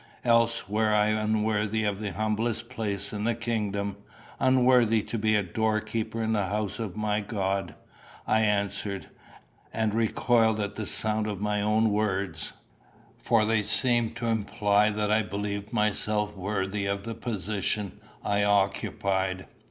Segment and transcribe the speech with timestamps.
[0.25, 3.97] "Else were I unworthy of the humblest place in the kingdom
[4.39, 7.75] unworthy to be a doorkeeper in the house of my God,"
[8.25, 9.09] I answered,
[9.71, 12.53] and recoiled from the sound of my own words;
[13.21, 19.45] for they seemed to imply that I believed myself worthy of the position I occupied.